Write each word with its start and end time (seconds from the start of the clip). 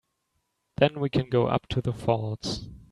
Then 0.77 0.99
we 0.99 1.11
can 1.11 1.29
go 1.29 1.45
up 1.45 1.67
to 1.67 1.79
the 1.79 1.93
falls. 1.93 2.67